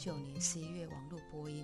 [0.00, 1.62] 九年十一月网络播音。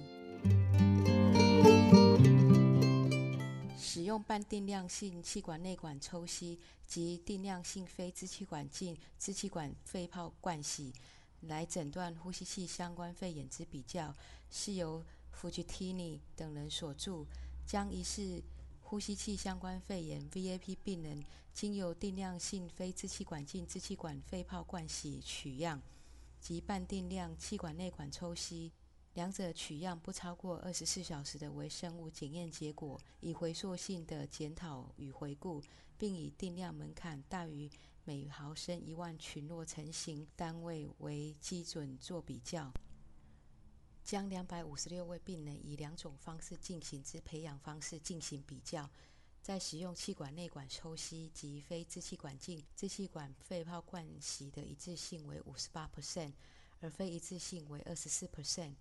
[3.78, 10.92] 使用半定量性气管内管抽吸及定量性非支气管镜支气管肺泡灌洗
[11.40, 14.14] 来诊断呼吸器相关肺炎之比较，
[14.50, 15.02] 是由
[15.34, 17.24] Fujitini 等人所著，
[17.64, 18.42] 将疑似
[18.82, 21.24] 呼吸器相关肺炎 VAP 病人
[21.54, 25.80] 经由定量性非支气管镜支气管肺泡灌洗取样
[26.40, 28.72] 及半定量气管内管抽吸，
[29.14, 35.62] 两者取样不超过二十四小时的微生物检验结果，以回溯性的检讨与回顾，
[35.96, 37.70] 并以定量门槛大于
[38.04, 42.72] 每毫升一万群落成型单位为基准做比较。
[44.04, 48.88] 将两百五十六位病人以两种方式进行之培养方式进行比较，
[49.46, 56.32] 在使用气管内管抽吸及非支气管镜支气管肺泡灌洗的一致性为五十八 percent，
[56.80, 58.74] 而非一致性为二十四 percent。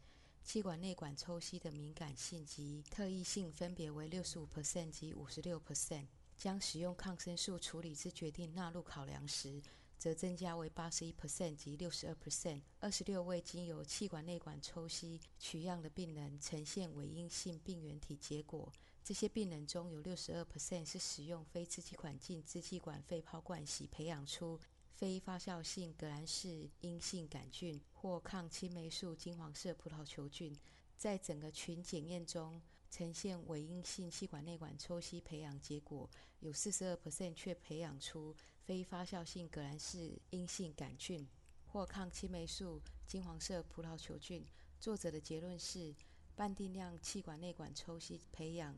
[0.43, 6.07] 气管内管抽吸的敏感性及特异性分别为六十五 percent 及五十六 percent。
[6.35, 9.61] 将使用抗生素处理之决定纳入考量时，
[9.99, 12.63] 则增加为八十一 percent 及六十二 percent。
[12.79, 18.73] 二十六位经由气管内管抽吸取样的病人呈现伪阴性病原体结果。
[19.05, 30.57] 这些病人中有六十二 percent 是使用非支气管镜支气管肺泡灌洗培养出非发酵性革兰氏阴性杆菌或抗青霉素金黄色葡萄球菌。
[30.97, 36.09] 在整个群检验中，呈现伪阴性气管内管抽吸培养结果，
[36.39, 41.27] 有四十二 percent 却培养出非发酵性革兰氏阴性杆菌
[41.67, 44.43] 或抗青霉素金黄色葡萄球菌。
[44.79, 45.93] 作者的结论是，
[46.35, 48.75] 半定量气管内管抽吸培养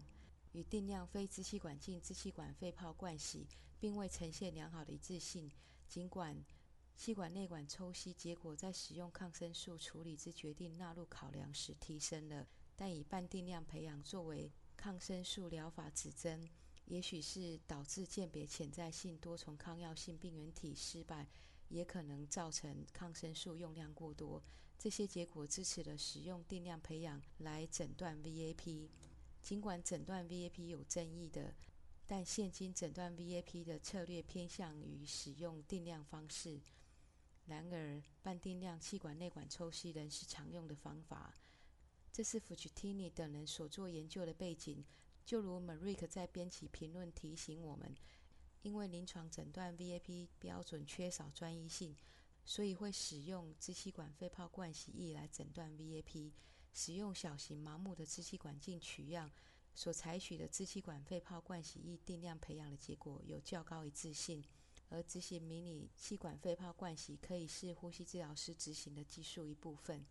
[0.54, 3.48] 与定量非支气管镜支气管肺泡灌洗，
[3.80, 5.52] 并未呈现良好的一致性。
[5.88, 6.44] 尽管
[6.96, 12.48] 气管内管抽吸结果在使用抗生素处理之决定纳入考量时提升了。
[12.76, 16.48] 但以半定量培养作为抗生素疗法指针，
[16.86, 21.28] 也许是导致鉴别潜在性多重抗药性病原体失败，
[21.70, 24.44] 也可能造成抗生素用量过多。
[24.78, 28.90] 这些结果支持了使用定量培养来诊断 VAP。
[29.48, 31.56] 尽管诊断 VAP 有争议的，
[32.06, 36.60] 但现今诊断 VAP 的策略偏向于使用定量方式。
[37.46, 41.34] 然而，半定量气管内管抽吸仍是常用的方法。
[42.12, 44.84] 这是 Fujitini 等人所做研究的背景。
[45.24, 47.96] 就如 Marik 在编辑评论提醒我们，
[48.64, 51.96] 因为临床诊断 VAP 标准缺少专一性，
[52.44, 56.34] 所以会使用支气管肺泡灌洗液来诊断 VAP。
[56.78, 59.32] 使用小型盲目的支气管镜取样
[59.74, 64.44] 所采取的支气管肺泡灌洗液定量培养的结果有较高一致性，
[64.90, 70.06] 而执行迷你气管肺泡灌洗可以是呼吸治疗师执行的技术一部分。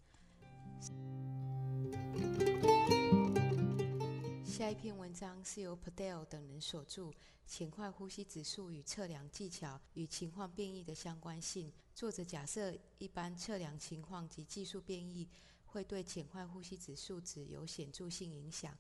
[4.45, 7.03] 下一篇文章是由 Padel 等人所著，
[7.47, 11.71] 《浅快呼吸指数与测量技巧与情况变异的相关性》。
[11.95, 15.29] 作者假设一般测量情况及技术变异
[15.77, 18.75] 会对浅快呼吸指数值有显著性影响。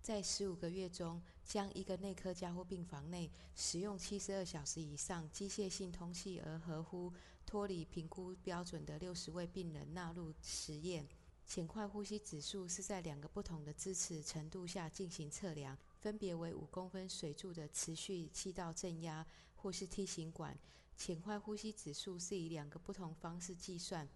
[0.00, 7.12] 在十五个月中，将一个内科加护病房内使用七十二小时以上机械性通气而合乎
[7.46, 11.06] 脱离评估标准的六十位病人纳入实验。
[11.46, 20.58] 浅快呼吸指数是在两个不同的支持程度下进行测量，分别为五公分水柱的持续气道正压或是梯形管。
[20.96, 24.08] 浅快呼吸指数是以两个不同方式计算：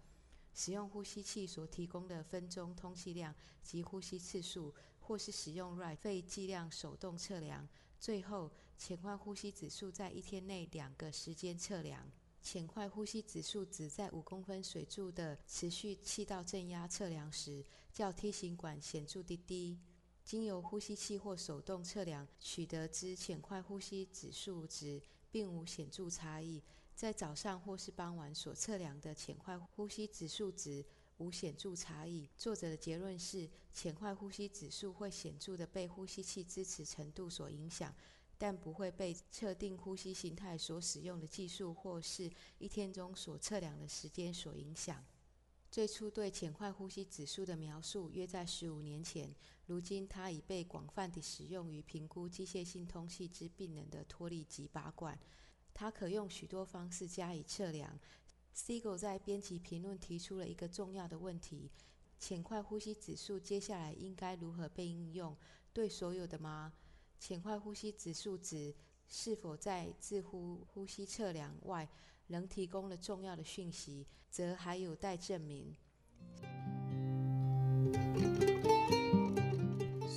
[0.57, 7.69] 使用呼吸器所提供的分钟通气量及呼吸次数，或是使用 RITE 肺剂量手动测量。
[7.99, 12.11] 最后，浅快呼吸指数在一天内两个时间测量。
[12.41, 17.63] 浅快呼吸指数值在五公分水柱的持续气道正压测量时，
[17.93, 19.77] 较梯形管显著的低。
[20.23, 26.63] 经由呼吸器或手动测量取得之浅快呼吸指数值并无显著差异。
[26.97, 30.83] 在早上或是傍晚所测量的浅快呼吸指数值
[31.17, 32.27] 无显著差异。
[32.35, 37.93] 作者的结论是，浅快呼吸指数会显著的被呼吸器支持程度所影响。
[38.39, 45.05] 但不会被测定呼吸形态所使用的技术或是一天中所测量的时间所影响。
[45.69, 49.35] 最初对浅快呼吸指数的描述约在十五年前，
[49.67, 55.19] 如今它已被广泛地使用于评估机械性通气之病人的脱力及拔管。
[55.79, 57.99] 它可用许多方式加以测量。
[58.55, 61.69] Sigel 在编辑评论提出了一个重要的问题：
[62.17, 65.37] 浅快呼吸指数接下来应该如何被应用？
[65.71, 66.73] 对所有的吗？
[67.19, 68.73] 浅快呼吸指数值
[69.07, 71.87] 是否在自呼呼吸测量外
[72.25, 75.75] 仍提供了重要的讯息，则还有待证明。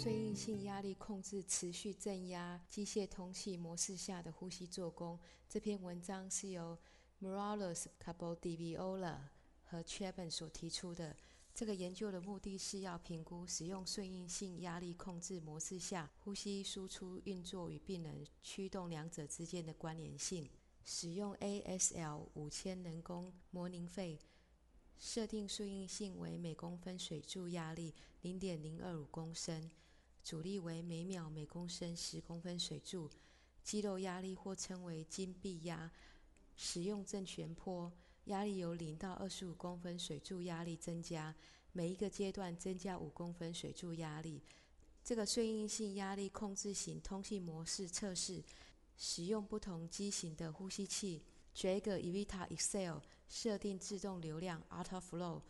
[0.02, 5.20] 顺应性压力控制持续正压机械通气模式下的呼吸做工。
[5.47, 6.79] 这篇文章是由
[7.20, 9.19] Morales Capodeviola
[9.62, 11.14] 和 Chapman 所提出的。
[11.52, 20.49] 这个研究的目的是要评估使用顺应性压力控制模式下呼吸输出运作与病人驱动两者之间的关联性。
[20.82, 24.19] 使用 ASL 五千人工模拟肺，
[24.99, 29.70] 设定顺应性为每公分水柱压力零点零二五公升，
[30.31, 33.11] 阻力为每秒每公升十公分水柱，
[33.65, 35.91] 肌肉压力或称为金臂压。
[36.55, 37.93] 使用正弦波。
[38.27, 41.35] 压力由零到二十五公分水柱压力增加，
[41.73, 44.41] 每一个阶段增加五公分水柱压力。
[45.03, 48.41] 这个顺应性压力控制型通气模式测试，
[48.97, 51.25] 使用不同机型的呼吸器。
[51.56, 52.99] Drager Evita Excel
[53.29, 55.43] 设定自动流量 Auto Flow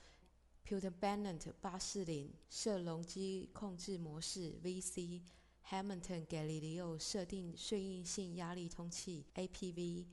[0.67, 10.07] Flow，Puter Bennett 八四零设容积控制模式 VC，Hamilton Galileo 设定顺应性压力通气 APV。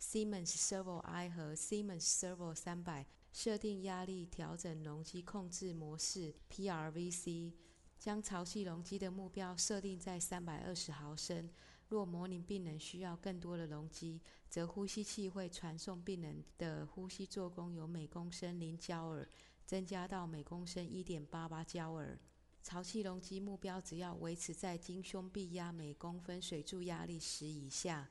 [0.00, 7.52] Siemens Servo I 和 Siemens Servo 三百设定压力调整容积控制模式 PRVC，
[7.98, 11.48] 将潮气容积的目标设定在三百二十毫升。
[11.88, 19.28] 若模拟病人需要更多的容积，则呼吸器会传送病人的呼吸做功由每公升零焦耳
[19.64, 22.18] 增加到每公升一点八八焦耳。
[22.62, 28.10] 潮气容积目标只要维持在经胸壁压每公分水柱压力十以下。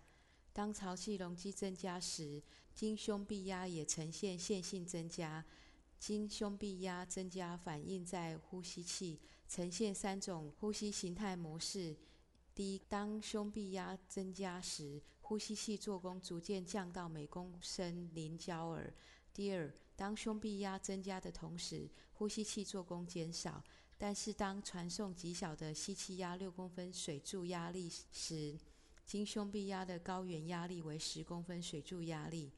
[0.51, 2.43] 当潮气容积增加时，
[2.75, 5.43] 经胸壁压也呈现线性增加。
[5.97, 11.97] 经胸壁压增加反映在呼吸器，呈现三种呼吸形态模式：
[12.53, 18.93] 第一，当胸壁压增加时，呼吸器做功逐渐降到每公升零焦耳；
[19.33, 23.63] 第二，当胸壁压增加的同时，呼吸器做功减少，
[23.97, 28.57] 但是当传送极小的吸气压六公分水柱压力时。
[29.03, 32.53] 经胸壁压的高原压力为十公分水柱压力。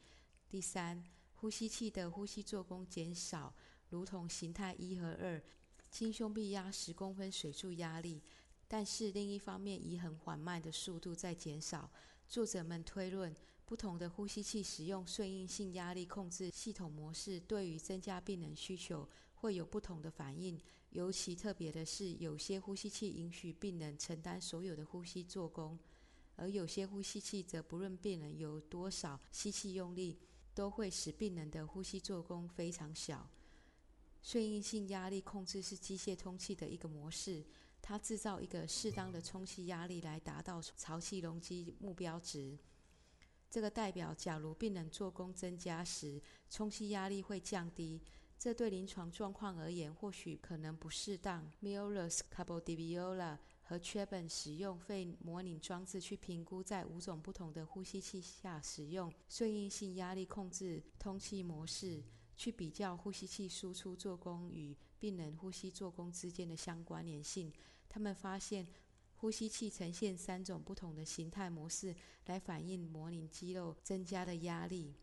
[0.50, 3.56] 第三，呼吸器的呼吸做功减少，
[3.90, 5.42] 如同形态一和二，
[5.90, 8.22] 经胸壁压十公分水柱压力，
[8.68, 11.90] 但是另一方面以很缓慢的速度在减少。
[12.28, 20.60] 作者们推论，不同的呼吸器使用顺应性压力控制系统模式，对于增加病人需求会有不同的反应。
[20.92, 25.78] 尤其特别的是，有些呼吸器允许病人承担所有的呼吸做功。
[26.38, 30.20] 而有些呼吸器则不论病人有多少吸气用力，
[30.54, 33.28] 都会使病人的呼吸做功非常小。
[34.22, 37.44] 顺应性压力控制是机械通气的一个模式，
[37.82, 42.58] 它制造一个适当的充气压力来达到潮气容积目标值。
[43.56, 48.02] 这个代表，假如病人做功增加时，充气压力会降低。
[48.38, 51.50] 这对临床状况而言，或许可能不适当。
[51.62, 53.38] m i l l e s Capodeviola。
[53.62, 62.04] 和 c h a b a n 使用肺模拟装置去评估，在五种不同的呼吸器下使用顺应性压力控制通气模式，
[62.36, 67.54] 去比较呼吸器输出做功与病人呼吸做功之间的相关联性。
[67.88, 68.68] 他们发现，
[69.18, 71.96] 呼吸器呈现三种不同的形态模式
[72.26, 74.94] 来反映模拟肌肉增加的压力。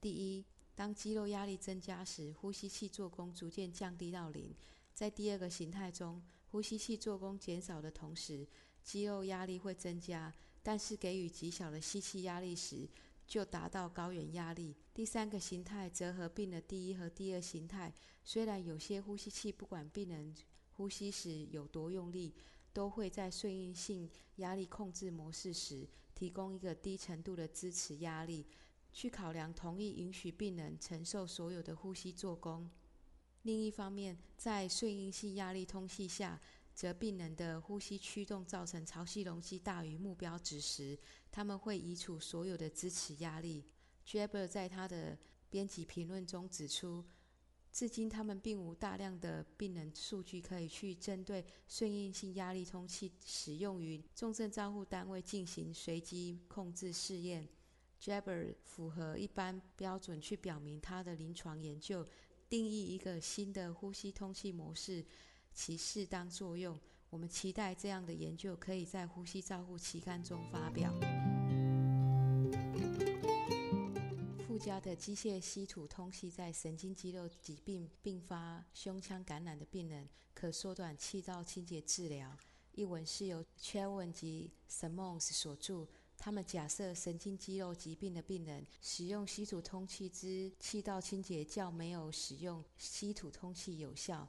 [0.00, 0.44] 第一，
[0.74, 4.54] 当肌肉压力增加时，呼吸器做功逐渐降低到零。
[4.92, 8.46] 在第二个形态中，呼吸器做功减少的同时，
[8.82, 12.88] 肌肉压力会增加，但是给予极小的吸气压力时，
[13.26, 14.74] 就达到高原压力。
[14.94, 17.92] 第三个形态则合并了第一和第二形态。
[18.24, 20.34] 虽然有些呼吸器不管病人
[20.72, 22.34] 呼吸时有多用力，
[22.76, 24.06] 都会在顺应性
[24.36, 28.46] 压力控制模式时提供一个低程度的支持压力，
[28.92, 32.70] 去考量同意允许病人承受所有的呼吸做功。
[33.44, 36.38] 另一方面，在顺应性压力通气下，
[36.74, 40.98] 则病人的呼吸驱动造成潮气容积大于目标值时，
[41.32, 43.64] 他们会移除所有的支持压力。
[44.06, 45.16] Jaber 在他的
[45.48, 47.02] 编辑评论中指出，
[47.76, 57.46] 至今他们并无大量的病人数据可以去针对顺应性压力通气使用于重症照护单位进行随机控制试验。
[58.00, 62.02] Jaber 符合一般标准去表明他的临床研究。
[62.48, 65.04] 定义一个新的呼吸通气模式，
[65.52, 66.80] 其适当作用。
[67.10, 70.98] 我们期待这样的研究可以在《呼吸照护期刊》中发表。
[74.56, 82.34] 附加的机械稀土通气在神经肌肉疾病并发胸腔感染的病人可缩短气道清洁治疗。
[82.72, 85.86] 一文是由 c h e w e n 及 Simons 所著。
[86.16, 94.26] 他们假设神经肌肉疾病的病人使用稀土通气之气道清洁较没有使用稀土通气有效。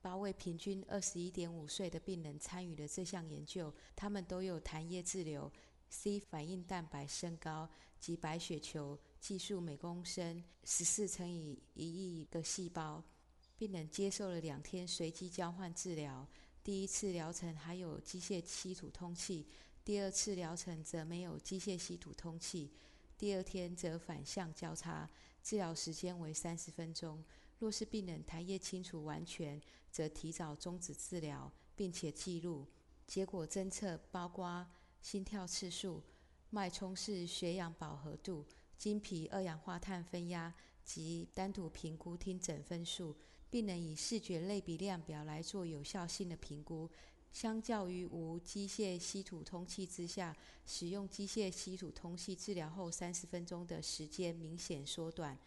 [0.00, 5.52] 八位平均二十一点五岁的病人参与了这项研究，他们都有痰液滞留、
[5.88, 13.02] C 反应蛋白升高及白血球计数每公升十四乘以一亿个细胞。
[13.56, 16.28] 病人接受了两天随机交换治疗，
[16.62, 19.48] 第一次疗程还有机械稀土通气，
[19.82, 22.70] 第二次疗程则没有机械稀土通气。
[23.16, 25.08] 第二天则反向交叉，
[25.42, 27.24] 治疗时间为三十分钟。
[27.58, 29.58] 若是病人痰液清除完全，
[29.90, 32.66] 则提早终止治疗，并且记录
[33.06, 34.66] 结果侦测，包括
[35.00, 36.02] 心跳次数、
[36.50, 38.44] 脉冲式血氧饱和度、
[38.76, 40.54] 经皮二氧化碳分压
[40.84, 43.16] 及单独评估听诊分数。
[43.50, 46.90] 并能以视觉类比量表来做有效性的评估。
[47.30, 55.38] 相较于无机械稀土通气之下，使用机械稀土通气治疗后三十分钟的时间明显缩短。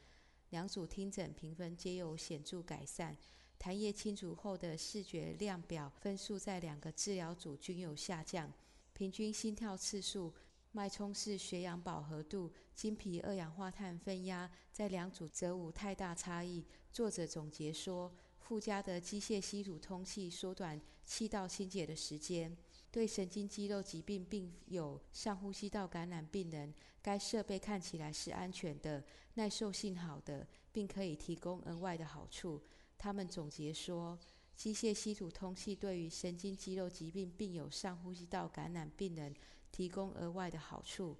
[0.52, 3.18] 两组听诊评分皆有显著改善，
[3.60, 8.50] 痰液清除后的视觉量表分数在两个治疗组均有下降。
[8.94, 10.34] 平均心跳次数、
[10.78, 16.64] 脉冲式血氧饱和度、经皮二氧化碳分压在两组则无太大差异。
[16.94, 22.56] 作者总结说，附加的机械稀土通气缩短气道清洁的时间。
[22.92, 29.04] 对神经肌肉疾病并有上呼吸道感染病人，该设备看起来是安全的、
[29.34, 32.62] 耐受性好的，并可以提供额外的好处。
[33.00, 34.16] 他们总结说，
[34.56, 39.36] 机械稀土通气对于神经肌肉疾病并有上呼吸道感染病人
[39.78, 41.16] 提供额外的好处。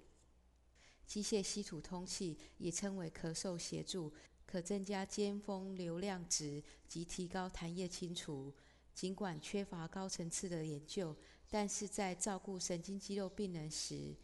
[1.06, 4.12] 机械稀土通气也称为咳嗽协助，
[4.44, 8.52] 可增加尖峰流量值及提高痰液清除。
[8.92, 11.16] 尽管缺乏高层次的研究。
[11.48, 14.16] 但是在照顾神经肌肉病人时，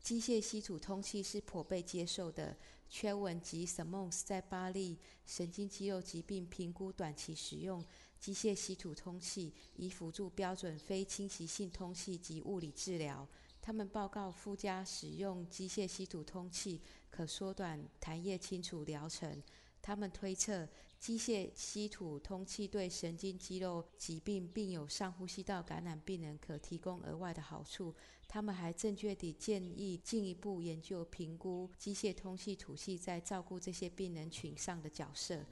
[0.00, 2.56] 机械稀土通气是颇被接受的。
[2.88, 4.96] c h e w n 及 Simons 在巴利
[5.26, 7.84] 神经肌肉疾病评估短期使用
[8.20, 13.28] 机械稀土通气，以辅助标准非侵袭性通气及物理治疗。
[13.62, 19.42] 他们报告附加使用机械稀土通气可缩短痰液清除疗程。
[19.80, 20.68] 他们推测。
[21.02, 27.92] 机械稀土通气对神经肌肉疾病并有上呼吸道感染病人可提供额外的好处。
[28.28, 35.44] 他们还正确地建议进一步研究评估机械通气吐气在照顾这些病人群上的角色。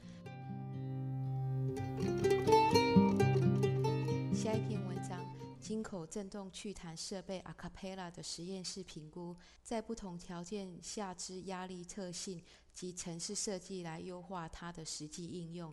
[4.33, 4.81] 下一篇
[5.71, 12.43] 金口振动去痰设备 Acapella 的实验室评估，在不同条件下之压力特性。
[12.73, 15.73] 及城市设计来优化它的实际应用，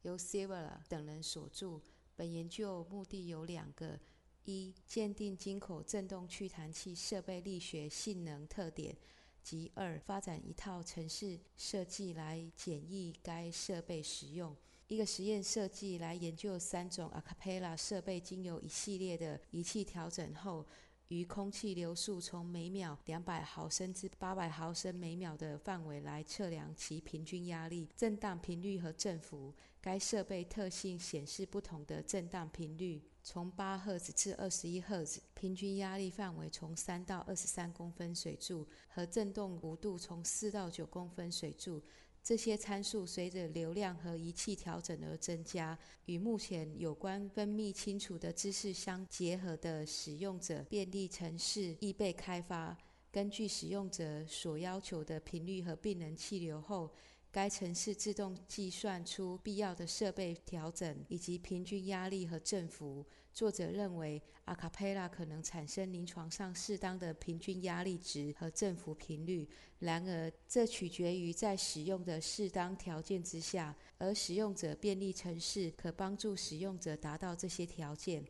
[0.00, 1.78] 由 s i v e r 等人所著。
[2.16, 4.00] 本研究目的有两个：
[4.44, 8.94] 一、鉴定金口振动去痰器设备力学性能特点；
[9.42, 14.56] 及二、发展一套城市设计来简易该设备使用。
[14.88, 20.66] 一个实验设计来研究三种 Acapella 设备，经由一系列的仪器调整后。
[21.08, 29.54] 于空气流速从每秒两百毫升至八百毫升每秒的范围来测量其平均压力、震荡频率和振幅。
[29.82, 41.82] 该设备特性显示不同的震荡频率从八赫兹至二十一赫兹，平均压力范围从三到二十三公分水柱，和振动弧度从四到九公分水柱。
[42.24, 45.78] 这些参数随着流量和仪器调整而增加。
[46.06, 52.76] 与目前有关分泌清除的知识相结合的使用者便利程式亦被开发。
[53.12, 56.90] 根据使用者所要求的频率和病人气流后。
[57.34, 63.04] 该程式自动计算出必要的设备调整以及平均压力和振幅。
[63.34, 69.48] 作者认为阿卡佩拉可能产生临床上适当的平均压力值和振幅频率，
[69.80, 78.24] 然而这取决于在使用的适当条件之下，而使用者便利程式可帮助使用者达到这些条件。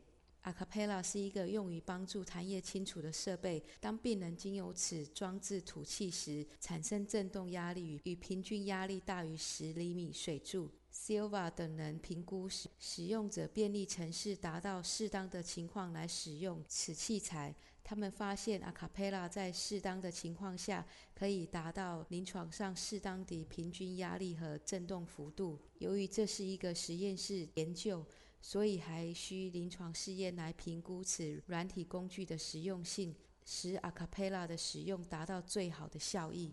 [0.44, 3.64] Acapella 是一个用于帮助痰液清除的设备。
[3.80, 10.70] 当病人经由此装置吐气时，产生振动压力与平均压力大于十厘米水柱。
[10.92, 17.54] Silva 等人评估使使用者便利程式达到适当的情况来使用此器材。
[17.82, 25.58] 他们发现 Acapella 在适当的情况下可以达到临床上适当的平均压力和振动幅度。
[25.78, 28.04] 由于这是一个实验室研究。
[28.46, 36.52] 所以还需临床试验来评估此软体工具的实用性，使 Acapella 的使用达到最好的效益。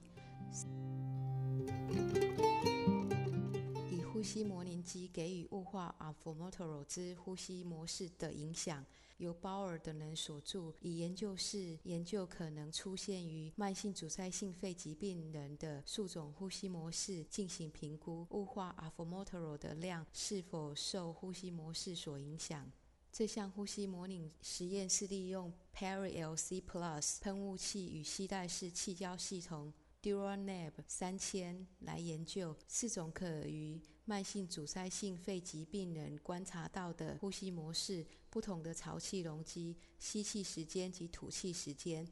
[4.22, 8.86] 呼吸模拟机给予雾化 a f o m o t o r o 之呼吸模式的影响。
[9.18, 22.72] 由鲍尔等人所著，以研究室研究可能出现于慢性阻塞性肺疾病人的数种呼吸模式进行评估，雾化 a f o m o t o r o 的量是否受呼吸模式所影响。
[23.12, 29.74] 这项呼吸模拟实验是利用 Perry LC Plus 喷雾器与吸带式气胶系统
[30.04, 38.06] Duranab 三千来研究四种可于慢性阻塞性肺疾病人观察到的呼吸模式。
[38.30, 42.06] 不同的潮气容积、吸气时间及吐气时间，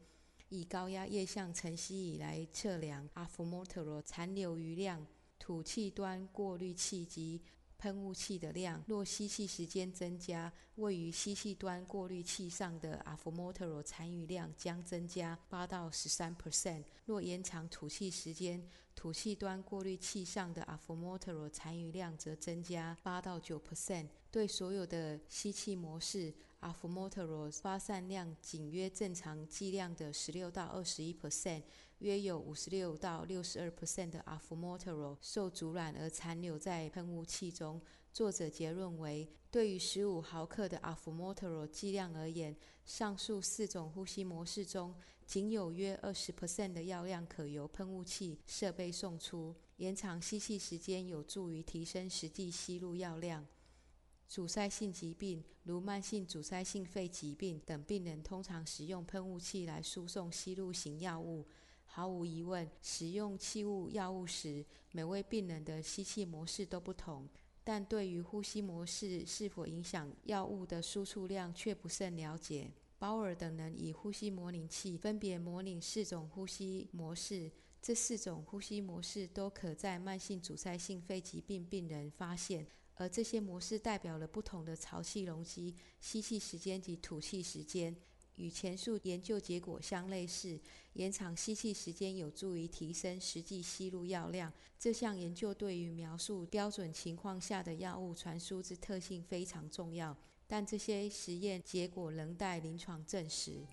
[0.48, 5.06] 以高压液相晨吸仪来测量阿福莫特罗残留余量、
[5.38, 7.42] 吐气端过滤器及
[7.80, 8.84] 喷雾器的量。
[8.86, 16.84] 若吸气时间增加，位于吸气端过滤器上的 a f m o t o r o 残余量将增加八到十三 percent。
[17.06, 18.62] 若延长吐气时间，
[18.94, 24.08] 吐气端过滤器上的 a f m o t o r o 残余量则增加八到九 percent。
[24.30, 31.62] 对所有的吸气模式 a f m o t o r o 发散量仅约正常剂量的十六到二十一 percent，
[31.98, 37.80] 约有五十六到六十二 percent 的 a f m o t o r o 受阻染而残留在喷雾器中。
[38.12, 49.54] 作者结论为：对于十五毫克的 a f m o t o r o 剂量而言，上述四种呼吸模式中，仅有约二十 percent 的药量可由喷雾器设备送出。
[49.76, 53.46] 延长吸气时间有助于提升实际吸入药量。
[54.30, 61.44] 阻塞性疾病，如慢性阻塞性肺疾病等病人，通常使用喷雾器来输送吸入型药物。
[61.84, 67.28] 毫无疑问，使用气雾药物时，每位病人的吸气模式都不同。
[67.64, 72.70] 但对于呼吸模式是否影响药物的输出量，却不甚了解。
[73.00, 77.50] 鲍尔等人以呼吸模拟器分别模拟四种呼吸模式，
[77.82, 82.64] 这四种呼吸模式都可在慢性阻塞性肺疾病病人发现。
[83.00, 87.96] 而这些模式代表了不同的潮气容积、吸气时间及吐气时间，
[88.36, 90.60] 与前述研究结果相类似。
[90.92, 94.52] 延长吸气时间有助于提升实际吸入药量。
[94.78, 100.14] 这项研究对于描述标准情况下的药物传输之特性非常重要，
[100.46, 103.66] 但这些实验结果仍待临床证实。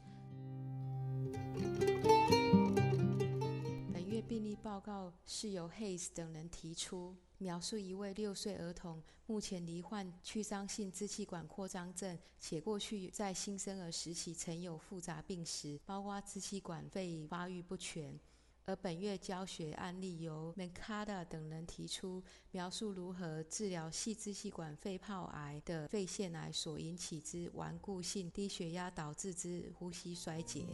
[3.91, 7.13] 本月病例报告是由 Hayes 等人提出。
[7.39, 18.19] 描述一位六岁儿童，目前罹患曲张性支气管扩张症，且过去在新生儿时期曾有复杂病史，包括支气管肺发育不全。
[18.65, 22.21] 而本月教学案例由 Mancada 等人提出，
[22.51, 30.65] 描述如何治疗细支气管肺泡癌的肺腺癌所引起之顽固性低血压导致之呼吸衰竭。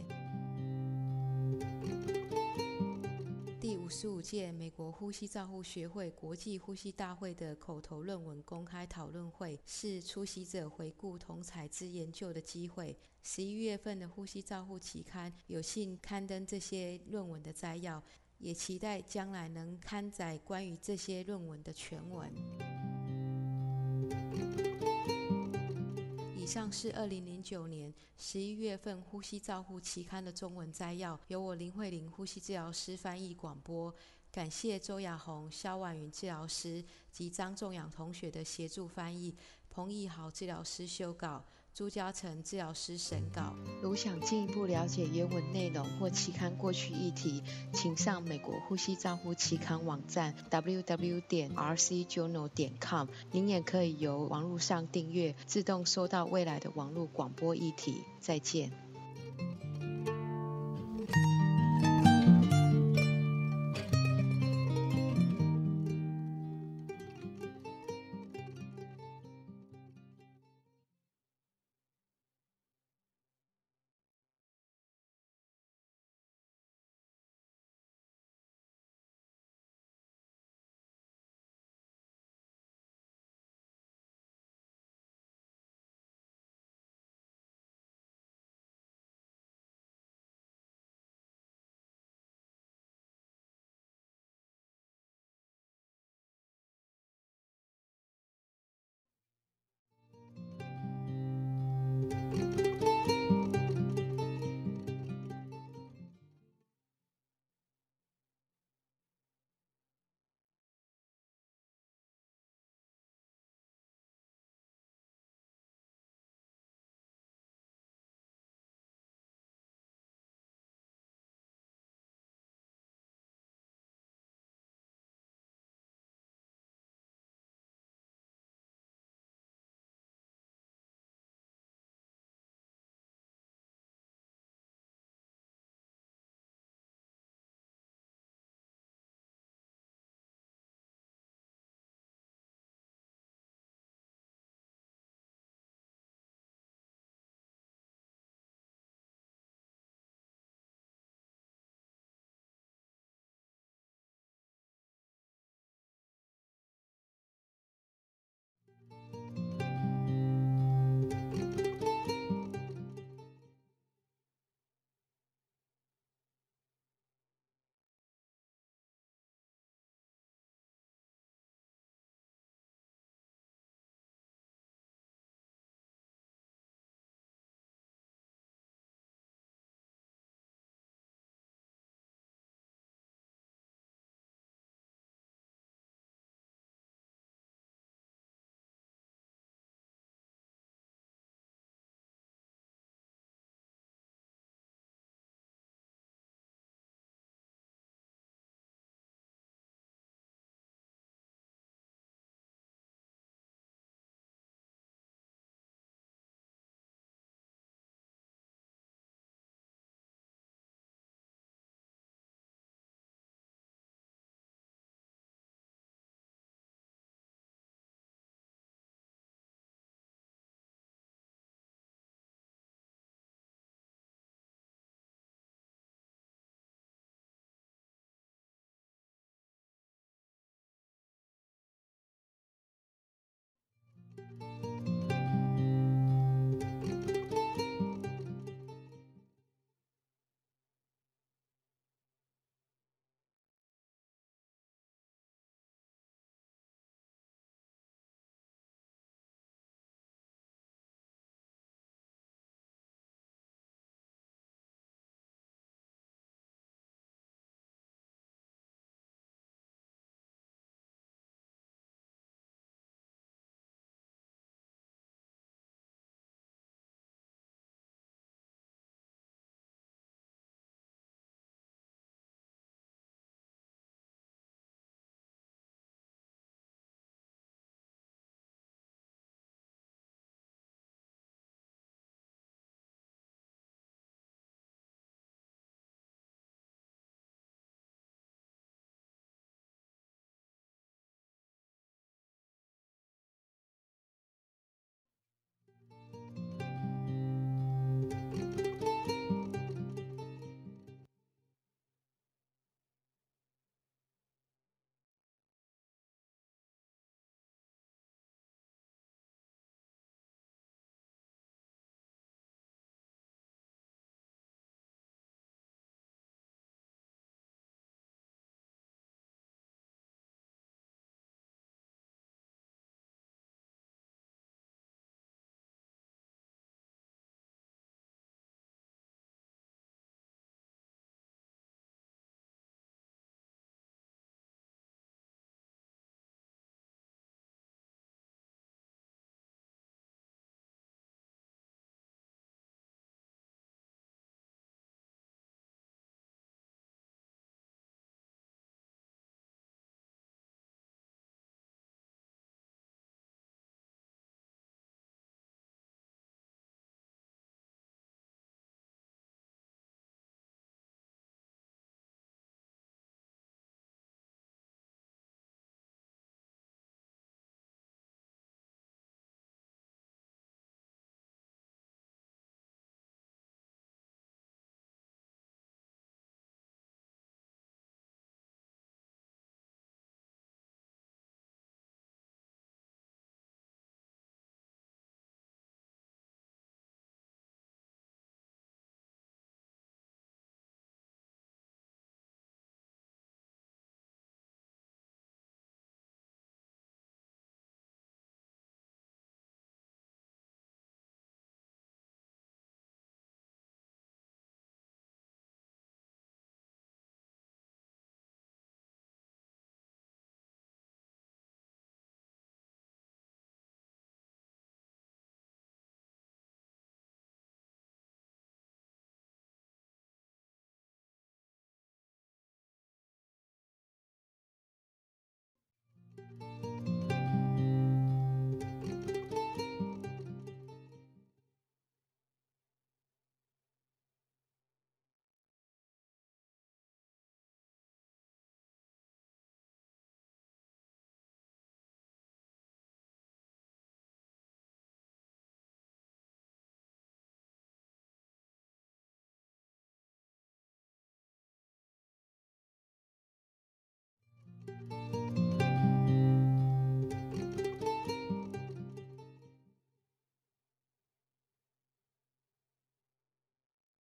[3.96, 12.98] 十五届美国呼吸照护学会国际呼吸大会的口头论文公开讨论会，是出席者回顾同采之研究的机会。
[13.22, 18.02] 十一月份的呼吸照护期刊有幸刊登这些论文的摘要，
[18.38, 22.93] 也期待将来能刊载关于这些论文的全文。
[26.44, 33.92] 以上是二零零九年十一月份《呼吸照护》期刊的中文摘要，由我林慧玲呼吸治疗师翻译广播。
[34.30, 39.34] 感谢周雅红、肖婉云治疗师及张仲阳同学的协助翻译，
[39.70, 41.42] 彭义豪治疗师修稿。
[41.74, 43.52] 朱家诚治疗师审稿。
[43.82, 53.08] 如想进一步了解原文内容或期刊过去议题，请上美国呼吸照护期刊网站 www 点 rcjournal 点 com。
[53.32, 58.02] 您也可以由网络上订阅，自动收到未来的网络广播议题。
[58.20, 58.70] 再见。